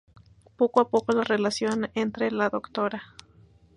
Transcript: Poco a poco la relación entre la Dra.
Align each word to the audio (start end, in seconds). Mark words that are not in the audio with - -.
Poco 0.55 0.81
a 0.81 0.89
poco 0.89 1.11
la 1.11 1.23
relación 1.23 1.91
entre 1.93 2.31
la 2.31 2.49
Dra. 2.49 3.03